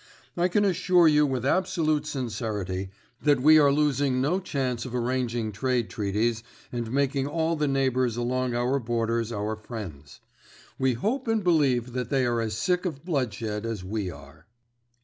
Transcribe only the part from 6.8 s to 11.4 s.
making all the neighbours along our borders our friends. We hope